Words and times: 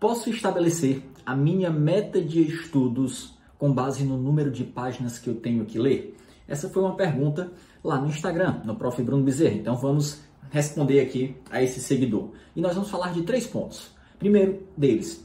Posso 0.00 0.30
estabelecer 0.30 1.02
a 1.26 1.36
minha 1.36 1.68
meta 1.68 2.22
de 2.22 2.40
estudos 2.40 3.38
com 3.58 3.70
base 3.70 4.02
no 4.02 4.16
número 4.16 4.50
de 4.50 4.64
páginas 4.64 5.18
que 5.18 5.28
eu 5.28 5.34
tenho 5.34 5.66
que 5.66 5.78
ler? 5.78 6.16
Essa 6.48 6.70
foi 6.70 6.82
uma 6.82 6.96
pergunta 6.96 7.52
lá 7.84 8.00
no 8.00 8.08
Instagram, 8.08 8.62
no 8.64 8.74
Prof. 8.74 9.02
Bruno 9.02 9.22
Bezerra. 9.22 9.56
Então 9.56 9.76
vamos 9.76 10.22
responder 10.50 11.00
aqui 11.00 11.36
a 11.50 11.62
esse 11.62 11.80
seguidor. 11.80 12.30
E 12.56 12.62
nós 12.62 12.74
vamos 12.76 12.90
falar 12.90 13.12
de 13.12 13.24
três 13.24 13.46
pontos. 13.46 13.94
Primeiro 14.18 14.62
deles, 14.74 15.22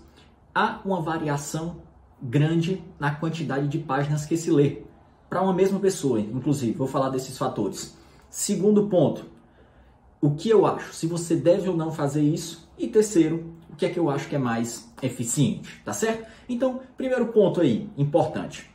há 0.53 0.81
uma 0.83 1.01
variação 1.01 1.78
grande 2.21 2.83
na 2.99 3.15
quantidade 3.15 3.69
de 3.69 3.79
páginas 3.79 4.26
que 4.26 4.35
se 4.35 4.51
lê 4.51 4.81
para 5.29 5.42
uma 5.42 5.53
mesma 5.53 5.79
pessoa, 5.79 6.19
inclusive. 6.19 6.73
Vou 6.73 6.87
falar 6.87 7.07
desses 7.12 7.37
fatores. 7.37 7.97
Segundo 8.29 8.89
ponto, 8.89 9.26
o 10.19 10.31
que 10.31 10.49
eu 10.49 10.65
acho, 10.65 10.94
se 10.94 11.07
você 11.07 11.33
deve 11.33 11.69
ou 11.69 11.78
não 11.78 11.94
fazer 11.94 12.23
isso. 12.23 12.67
E 12.78 12.87
terceiro, 12.87 13.55
o 13.76 13.78
que 13.78 13.85
é 13.85 13.89
que 13.89 13.99
eu 13.99 14.10
acho 14.10 14.29
que 14.29 14.35
é 14.37 14.39
mais 14.39 14.89
eficiente, 15.01 15.81
tá 15.83 15.91
certo? 15.91 16.26
Então, 16.48 16.80
primeiro 16.95 17.27
ponto 17.27 17.59
aí, 17.59 17.90
importante. 17.98 18.70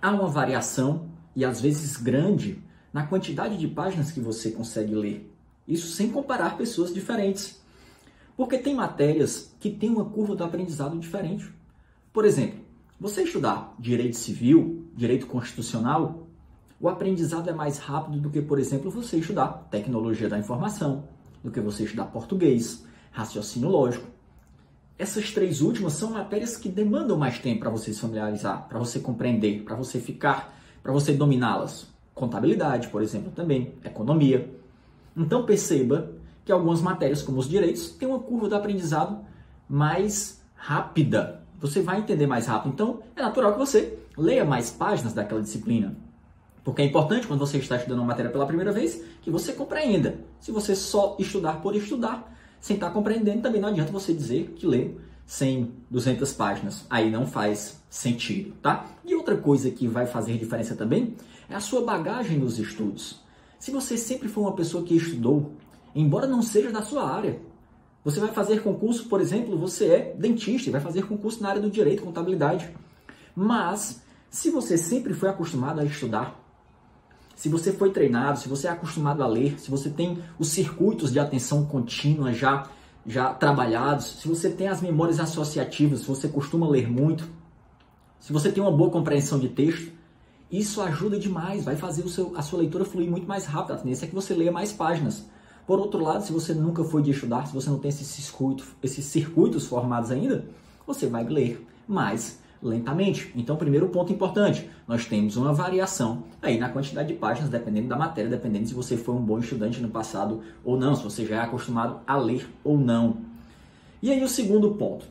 Há 0.00 0.10
uma 0.10 0.28
variação, 0.28 1.08
e 1.34 1.42
às 1.42 1.58
vezes 1.58 1.96
grande, 1.96 2.62
na 2.92 3.06
quantidade 3.06 3.56
de 3.56 3.66
páginas 3.66 4.12
que 4.12 4.20
você 4.20 4.50
consegue 4.50 4.94
ler. 4.94 5.34
Isso 5.66 5.88
sem 5.88 6.10
comparar 6.10 6.58
pessoas 6.58 6.92
diferentes. 6.92 7.58
Porque 8.36 8.58
tem 8.58 8.74
matérias 8.74 9.54
que 9.58 9.70
têm 9.70 9.88
uma 9.88 10.04
curva 10.04 10.36
do 10.36 10.44
aprendizado 10.44 10.98
diferente. 10.98 11.50
Por 12.12 12.26
exemplo, 12.26 12.60
você 13.00 13.22
estudar 13.22 13.74
direito 13.78 14.18
civil, 14.18 14.86
direito 14.94 15.26
constitucional, 15.26 16.28
o 16.78 16.90
aprendizado 16.90 17.48
é 17.48 17.54
mais 17.54 17.78
rápido 17.78 18.20
do 18.20 18.28
que, 18.28 18.42
por 18.42 18.58
exemplo, 18.58 18.90
você 18.90 19.16
estudar 19.16 19.66
tecnologia 19.70 20.28
da 20.28 20.38
informação, 20.38 21.04
do 21.42 21.50
que 21.50 21.58
você 21.58 21.84
estudar 21.84 22.04
português, 22.04 22.84
raciocínio 23.10 23.70
lógico. 23.70 24.15
Essas 24.98 25.30
três 25.30 25.60
últimas 25.60 25.92
são 25.92 26.12
matérias 26.12 26.56
que 26.56 26.70
demandam 26.70 27.18
mais 27.18 27.38
tempo 27.38 27.60
para 27.60 27.70
você 27.70 27.92
se 27.92 28.00
familiarizar, 28.00 28.66
para 28.66 28.78
você 28.78 28.98
compreender, 28.98 29.62
para 29.62 29.76
você 29.76 30.00
ficar, 30.00 30.58
para 30.82 30.92
você 30.92 31.12
dominá-las. 31.12 31.86
Contabilidade, 32.14 32.88
por 32.88 33.02
exemplo, 33.02 33.30
também, 33.30 33.74
economia. 33.84 34.50
Então 35.14 35.44
perceba 35.44 36.10
que 36.46 36.52
algumas 36.52 36.80
matérias, 36.80 37.20
como 37.20 37.38
os 37.38 37.48
direitos, 37.48 37.90
têm 37.90 38.08
uma 38.08 38.20
curva 38.20 38.48
de 38.48 38.54
aprendizado 38.54 39.18
mais 39.68 40.40
rápida. 40.54 41.42
Você 41.60 41.82
vai 41.82 41.98
entender 41.98 42.26
mais 42.26 42.46
rápido. 42.46 42.72
Então, 42.72 43.00
é 43.14 43.20
natural 43.20 43.52
que 43.52 43.58
você 43.58 43.98
leia 44.16 44.44
mais 44.44 44.70
páginas 44.70 45.12
daquela 45.12 45.42
disciplina. 45.42 45.94
Porque 46.64 46.82
é 46.82 46.84
importante, 46.84 47.26
quando 47.26 47.40
você 47.40 47.58
está 47.58 47.76
estudando 47.76 47.98
uma 47.98 48.08
matéria 48.08 48.30
pela 48.30 48.46
primeira 48.46 48.72
vez, 48.72 49.02
que 49.22 49.30
você 49.30 49.52
compreenda. 49.52 50.18
Se 50.40 50.50
você 50.50 50.74
só 50.74 51.16
estudar 51.18 51.60
por 51.60 51.76
estudar, 51.76 52.32
sem 52.66 52.74
estar 52.74 52.90
compreendendo, 52.90 53.42
também 53.42 53.60
não 53.60 53.68
adianta 53.68 53.92
você 53.92 54.12
dizer 54.12 54.52
que 54.56 54.66
leu 54.66 54.96
100, 55.24 55.70
200 55.88 56.32
páginas. 56.32 56.84
Aí 56.90 57.08
não 57.08 57.24
faz 57.24 57.80
sentido, 57.88 58.54
tá? 58.60 58.86
E 59.04 59.14
outra 59.14 59.36
coisa 59.36 59.70
que 59.70 59.86
vai 59.86 60.04
fazer 60.04 60.36
diferença 60.36 60.74
também 60.74 61.14
é 61.48 61.54
a 61.54 61.60
sua 61.60 61.84
bagagem 61.84 62.36
nos 62.36 62.58
estudos. 62.58 63.20
Se 63.56 63.70
você 63.70 63.96
sempre 63.96 64.28
for 64.28 64.40
uma 64.40 64.56
pessoa 64.56 64.82
que 64.82 64.96
estudou, 64.96 65.52
embora 65.94 66.26
não 66.26 66.42
seja 66.42 66.72
da 66.72 66.82
sua 66.82 67.08
área, 67.08 67.40
você 68.02 68.18
vai 68.18 68.32
fazer 68.32 68.60
concurso, 68.64 69.08
por 69.08 69.20
exemplo, 69.20 69.56
você 69.56 69.86
é 69.86 70.14
dentista, 70.18 70.68
vai 70.68 70.80
fazer 70.80 71.06
concurso 71.06 71.40
na 71.44 71.50
área 71.50 71.62
do 71.62 71.70
direito, 71.70 72.02
contabilidade. 72.02 72.68
Mas, 73.32 74.02
se 74.28 74.50
você 74.50 74.76
sempre 74.76 75.14
foi 75.14 75.28
acostumado 75.28 75.80
a 75.80 75.84
estudar, 75.84 76.44
se 77.36 77.50
você 77.50 77.70
foi 77.70 77.90
treinado, 77.90 78.38
se 78.38 78.48
você 78.48 78.66
é 78.66 78.70
acostumado 78.70 79.22
a 79.22 79.26
ler, 79.26 79.60
se 79.60 79.70
você 79.70 79.90
tem 79.90 80.18
os 80.38 80.48
circuitos 80.48 81.12
de 81.12 81.20
atenção 81.20 81.66
contínua 81.66 82.32
já, 82.32 82.66
já 83.06 83.32
trabalhados, 83.34 84.20
se 84.20 84.26
você 84.26 84.48
tem 84.48 84.68
as 84.68 84.80
memórias 84.80 85.20
associativas, 85.20 86.00
se 86.00 86.06
você 86.06 86.28
costuma 86.28 86.66
ler 86.66 86.90
muito, 86.90 87.28
se 88.18 88.32
você 88.32 88.50
tem 88.50 88.62
uma 88.62 88.72
boa 88.72 88.90
compreensão 88.90 89.38
de 89.38 89.50
texto, 89.50 89.92
isso 90.50 90.80
ajuda 90.80 91.18
demais, 91.18 91.62
vai 91.62 91.76
fazer 91.76 92.02
o 92.02 92.08
seu, 92.08 92.32
a 92.36 92.42
sua 92.42 92.60
leitura 92.60 92.86
fluir 92.86 93.10
muito 93.10 93.28
mais 93.28 93.44
rápido. 93.44 93.74
A 93.74 93.78
tendência 93.78 94.06
é 94.06 94.08
que 94.08 94.14
você 94.14 94.32
leia 94.32 94.50
mais 94.50 94.72
páginas. 94.72 95.26
Por 95.66 95.78
outro 95.78 96.02
lado, 96.02 96.24
se 96.24 96.32
você 96.32 96.54
nunca 96.54 96.84
foi 96.84 97.02
de 97.02 97.10
estudar, 97.10 97.46
se 97.46 97.52
você 97.52 97.68
não 97.68 97.78
tem 97.78 97.90
esses 97.90 98.06
circuitos, 98.06 98.66
esses 98.82 99.04
circuitos 99.04 99.66
formados 99.66 100.10
ainda, 100.10 100.46
você 100.86 101.06
vai 101.06 101.24
ler 101.24 101.66
mais 101.86 102.38
lentamente. 102.62 103.32
Então, 103.36 103.56
primeiro 103.56 103.88
ponto 103.88 104.12
importante, 104.12 104.68
nós 104.86 105.06
temos 105.06 105.36
uma 105.36 105.52
variação 105.52 106.24
aí 106.40 106.58
na 106.58 106.68
quantidade 106.68 107.08
de 107.08 107.14
páginas, 107.14 107.50
dependendo 107.50 107.88
da 107.88 107.96
matéria, 107.96 108.30
dependendo 108.30 108.66
se 108.66 108.74
você 108.74 108.96
foi 108.96 109.14
um 109.14 109.22
bom 109.22 109.38
estudante 109.38 109.80
no 109.80 109.88
passado 109.88 110.42
ou 110.64 110.78
não, 110.78 110.94
se 110.94 111.04
você 111.04 111.24
já 111.24 111.36
é 111.36 111.40
acostumado 111.40 112.00
a 112.06 112.16
ler 112.16 112.48
ou 112.64 112.78
não. 112.78 113.18
E 114.02 114.10
aí 114.10 114.22
o 114.22 114.28
segundo 114.28 114.72
ponto, 114.74 115.06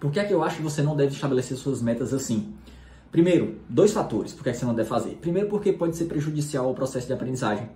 por 0.00 0.10
que 0.10 0.20
é 0.20 0.24
que 0.24 0.32
eu 0.32 0.42
acho 0.42 0.56
que 0.56 0.62
você 0.62 0.82
não 0.82 0.96
deve 0.96 1.14
estabelecer 1.14 1.56
suas 1.56 1.82
metas 1.82 2.12
assim? 2.14 2.54
Primeiro, 3.10 3.60
dois 3.68 3.92
fatores, 3.92 4.32
por 4.32 4.42
que, 4.42 4.50
é 4.50 4.52
que 4.52 4.58
você 4.58 4.66
não 4.66 4.74
deve 4.74 4.88
fazer. 4.88 5.14
Primeiro, 5.20 5.48
porque 5.48 5.72
pode 5.72 5.96
ser 5.96 6.04
prejudicial 6.04 6.66
ao 6.66 6.74
processo 6.74 7.06
de 7.06 7.12
aprendizagem. 7.12 7.68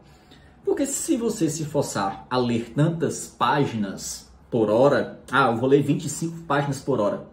Porque 0.63 0.85
se 0.87 1.17
você 1.17 1.49
se 1.49 1.65
forçar 1.65 2.27
a 2.29 2.37
ler 2.37 2.73
tantas 2.75 3.27
páginas 3.27 4.31
por 4.51 4.69
hora, 4.69 5.21
ah, 5.31 5.51
eu 5.51 5.57
vou 5.57 5.69
ler 5.69 5.83
25 5.83 6.43
páginas 6.43 6.81
por 6.81 7.01
hora, 7.01 7.27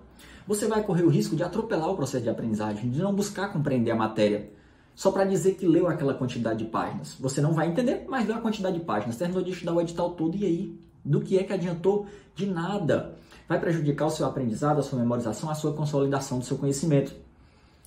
você 0.50 0.68
vai 0.68 0.82
correr 0.82 1.04
o 1.04 1.10
risco 1.10 1.36
de 1.36 1.44
atropelar 1.44 1.92
o 1.92 1.96
processo 1.96 2.24
de 2.24 2.30
aprendizagem, 2.30 2.90
de 2.90 3.00
não 3.00 3.14
buscar 3.14 3.54
compreender 3.54 3.92
a 3.92 3.96
matéria, 3.96 4.50
só 4.96 5.12
para 5.12 5.24
dizer 5.24 5.54
que 5.54 5.68
leu 5.68 5.88
aquela 5.88 6.16
quantidade 6.16 6.66
de 6.66 6.72
páginas. 6.72 7.16
Você 7.20 7.40
não 7.40 7.54
vai 7.54 7.68
entender, 7.68 8.06
mas 8.10 8.28
leu 8.28 8.36
a 8.36 8.42
quantidade 8.42 8.80
de 8.80 8.84
páginas. 8.84 9.16
Terminou 9.16 9.44
de 9.44 9.52
estudar 9.52 9.74
o 9.74 9.80
edital 9.80 10.10
todo 10.10 10.36
e 10.36 10.44
aí? 10.44 10.80
Do 11.06 11.22
que 11.22 11.38
é 11.38 11.44
que 11.44 11.54
adiantou? 11.54 12.08
De 12.34 12.48
nada. 12.48 13.14
Vai 13.48 13.60
prejudicar 13.60 14.08
o 14.08 14.10
seu 14.10 14.26
aprendizado, 14.26 14.80
a 14.80 14.82
sua 14.82 14.98
memorização, 14.98 15.52
a 15.52 15.56
sua 15.56 15.72
consolidação 15.72 16.40
do 16.40 16.46
seu 16.46 16.58
conhecimento. 16.58 17.14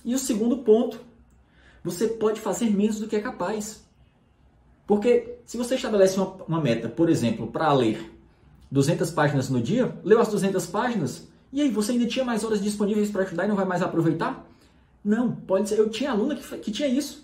E 0.05 0.15
o 0.15 0.17
segundo 0.17 0.59
ponto, 0.59 1.01
você 1.83 2.07
pode 2.07 2.39
fazer 2.39 2.69
menos 2.69 2.97
do 2.97 3.09
que 3.09 3.17
é 3.17 3.21
capaz. 3.21 3.83
Porque 4.87 5.35
se 5.45 5.57
você 5.57 5.75
estabelece 5.75 6.17
uma, 6.17 6.33
uma 6.47 6.61
meta, 6.61 6.87
por 6.87 7.09
exemplo, 7.09 7.45
para 7.45 7.73
ler 7.73 8.09
200 8.71 9.11
páginas 9.11 9.49
no 9.49 9.61
dia, 9.61 9.97
leu 10.01 10.21
as 10.21 10.29
200 10.29 10.65
páginas, 10.67 11.27
e 11.53 11.61
aí, 11.61 11.69
você 11.69 11.91
ainda 11.91 12.07
tinha 12.07 12.25
mais 12.25 12.43
horas 12.43 12.59
disponíveis 12.59 13.11
para 13.11 13.21
estudar 13.21 13.45
e 13.45 13.47
não 13.47 13.55
vai 13.55 13.63
mais 13.63 13.83
aproveitar? 13.83 14.43
Não, 15.05 15.35
pode 15.35 15.69
ser. 15.69 15.77
Eu 15.77 15.87
tinha 15.87 16.09
aluna 16.09 16.35
que, 16.35 16.57
que 16.57 16.71
tinha 16.71 16.87
isso. 16.87 17.23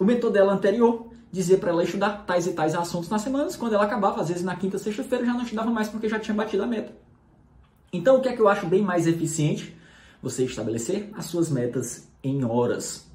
O 0.00 0.04
mentor 0.04 0.30
dela 0.30 0.54
anterior 0.54 1.12
dizia 1.30 1.58
para 1.58 1.68
ela 1.68 1.84
estudar 1.84 2.24
tais 2.24 2.46
e 2.46 2.54
tais 2.54 2.74
assuntos 2.74 3.10
nas 3.10 3.20
semanas. 3.20 3.54
Quando 3.54 3.74
ela 3.74 3.84
acabava, 3.84 4.22
às 4.22 4.28
vezes 4.28 4.42
na 4.42 4.56
quinta, 4.56 4.78
sexta-feira, 4.78 5.26
já 5.26 5.34
não 5.34 5.42
estudava 5.42 5.70
mais 5.70 5.88
porque 5.88 6.08
já 6.08 6.18
tinha 6.18 6.34
batido 6.34 6.62
a 6.62 6.66
meta. 6.66 6.90
Então, 7.92 8.16
o 8.16 8.22
que 8.22 8.30
é 8.30 8.32
que 8.32 8.40
eu 8.40 8.48
acho 8.48 8.66
bem 8.66 8.80
mais 8.80 9.06
eficiente? 9.06 9.76
Você 10.22 10.44
estabelecer 10.44 11.10
as 11.12 11.26
suas 11.26 11.50
metas 11.50 12.08
em 12.24 12.42
horas, 12.44 13.06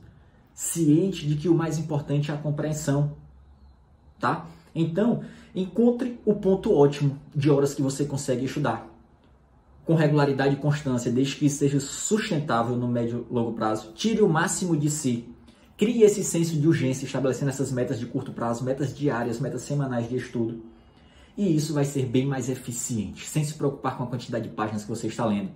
ciente 0.53 1.25
de 1.25 1.37
que 1.37 1.49
o 1.49 1.55
mais 1.55 1.79
importante 1.79 2.29
é 2.29 2.35
a 2.35 2.37
compreensão, 2.37 3.17
tá? 4.19 4.45
Então, 4.75 5.23
encontre 5.55 6.19
o 6.23 6.35
ponto 6.35 6.71
ótimo 6.71 7.19
de 7.35 7.49
horas 7.49 7.73
que 7.73 7.81
você 7.81 8.05
consegue 8.05 8.45
estudar 8.45 8.95
com 9.87 9.95
regularidade 9.95 10.55
e 10.55 10.57
constância, 10.57 11.09
desde 11.09 11.37
que 11.37 11.49
seja 11.49 11.79
sustentável 11.79 12.75
no 12.75 12.89
médio 12.89 13.25
e 13.31 13.33
longo 13.33 13.53
prazo. 13.53 13.93
Tire 13.95 14.21
o 14.21 14.27
máximo 14.27 14.75
de 14.75 14.91
si. 14.91 15.29
Crie 15.77 16.03
esse 16.03 16.25
senso 16.25 16.59
de 16.59 16.67
urgência, 16.67 17.05
estabelecendo 17.05 17.49
essas 17.49 17.71
metas 17.71 17.97
de 17.97 18.05
curto 18.05 18.33
prazo, 18.33 18.65
metas 18.65 18.93
diárias, 18.93 19.39
metas 19.39 19.61
semanais 19.61 20.09
de 20.09 20.17
estudo. 20.17 20.61
E 21.37 21.55
isso 21.55 21.73
vai 21.73 21.85
ser 21.85 22.05
bem 22.05 22.25
mais 22.25 22.49
eficiente, 22.49 23.25
sem 23.25 23.45
se 23.45 23.53
preocupar 23.53 23.95
com 23.95 24.03
a 24.03 24.07
quantidade 24.07 24.49
de 24.49 24.53
páginas 24.53 24.83
que 24.83 24.89
você 24.89 25.07
está 25.07 25.25
lendo. 25.25 25.51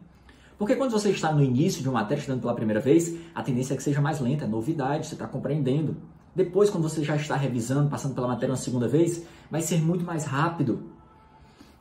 Porque 0.58 0.76
quando 0.76 0.92
você 0.92 1.10
está 1.10 1.34
no 1.34 1.44
início 1.44 1.82
de 1.82 1.90
uma 1.90 2.00
matéria 2.00 2.22
estudando 2.22 2.40
pela 2.40 2.54
primeira 2.54 2.80
vez, 2.80 3.14
a 3.36 3.44
tendência 3.44 3.74
é 3.74 3.78
que 3.78 3.84
seja 3.84 4.00
mais 4.00 4.22
lenta, 4.22 4.46
é 4.46 4.48
novidade, 4.48 5.08
você 5.08 5.16
está 5.16 5.28
compreendendo. 5.28 5.98
Depois, 6.34 6.70
quando 6.70 6.88
você 6.88 7.04
já 7.04 7.18
está 7.18 7.36
revisando, 7.36 7.90
passando 7.90 8.16
pela 8.16 8.28
matéria 8.28 8.52
uma 8.52 8.58
segunda 8.58 8.88
vez, 8.88 9.26
vai 9.50 9.62
ser 9.62 9.82
muito 9.82 10.06
mais 10.06 10.24
rápido. 10.24 10.91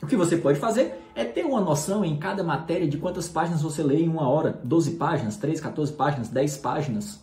O 0.03 0.06
que 0.06 0.16
você 0.16 0.37
pode 0.37 0.59
fazer 0.59 0.94
é 1.15 1.25
ter 1.25 1.44
uma 1.44 1.61
noção 1.61 2.05
em 2.05 2.16
cada 2.16 2.43
matéria 2.43 2.88
de 2.88 2.97
quantas 2.97 3.28
páginas 3.28 3.61
você 3.61 3.82
lê 3.82 4.02
em 4.02 4.08
uma 4.08 4.29
hora. 4.29 4.58
12 4.64 4.93
páginas, 4.93 5.37
13, 5.37 5.61
14 5.61 5.93
páginas, 5.93 6.29
10 6.29 6.56
páginas. 6.56 7.23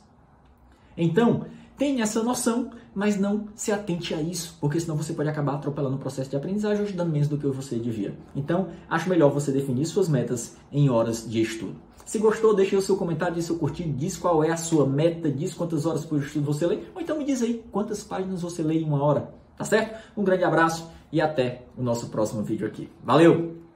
Então, 0.95 1.45
tenha 1.75 2.03
essa 2.03 2.21
noção, 2.23 2.71
mas 2.93 3.19
não 3.19 3.47
se 3.55 3.71
atente 3.71 4.13
a 4.13 4.21
isso, 4.21 4.57
porque 4.59 4.79
senão 4.79 4.95
você 4.95 5.13
pode 5.13 5.29
acabar 5.29 5.55
atropelando 5.55 5.95
o 5.95 5.99
processo 5.99 6.29
de 6.29 6.35
aprendizagem, 6.35 6.83
ajudando 6.83 7.11
menos 7.11 7.27
do 7.27 7.37
que 7.37 7.47
você 7.47 7.77
devia. 7.77 8.15
Então, 8.35 8.69
acho 8.89 9.09
melhor 9.09 9.31
você 9.31 9.51
definir 9.51 9.85
suas 9.85 10.07
metas 10.07 10.55
em 10.71 10.89
horas 10.89 11.27
de 11.27 11.41
estudo. 11.41 11.75
Se 12.05 12.19
gostou, 12.19 12.55
deixe 12.55 12.75
o 12.75 12.81
seu 12.81 12.95
comentário, 12.95 13.41
seu 13.41 13.57
curtir, 13.57 13.83
diz 13.83 14.17
qual 14.17 14.43
é 14.43 14.51
a 14.51 14.57
sua 14.57 14.85
meta, 14.85 15.29
diz 15.29 15.53
quantas 15.53 15.85
horas 15.85 16.05
por 16.05 16.19
estudo 16.19 16.45
você 16.45 16.65
lê, 16.65 16.79
ou 16.95 17.01
então 17.01 17.17
me 17.17 17.25
diz 17.25 17.41
aí 17.41 17.63
quantas 17.71 18.03
páginas 18.03 18.41
você 18.41 18.63
lê 18.63 18.79
em 18.79 18.85
uma 18.85 19.03
hora, 19.03 19.33
tá 19.57 19.65
certo? 19.65 19.97
Um 20.15 20.23
grande 20.23 20.43
abraço 20.43 20.89
e 21.11 21.19
até 21.19 21.63
o 21.75 21.81
nosso 21.81 22.09
próximo 22.09 22.43
vídeo 22.43 22.67
aqui. 22.67 22.89
Valeu! 23.03 23.66